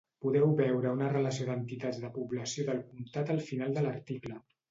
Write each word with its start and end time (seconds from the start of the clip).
Podeu 0.25 0.53
veure 0.59 0.93
una 0.95 1.09
relació 1.11 1.45
d'entitats 1.49 2.01
de 2.05 2.11
població 2.17 2.67
del 2.71 2.81
comtat 2.87 3.35
al 3.35 3.43
final 3.51 3.77
de 3.79 3.87
l'article. 3.89 4.43